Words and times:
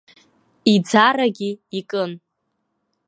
Иӡарагьы 0.73 1.51
икын! 1.79 2.11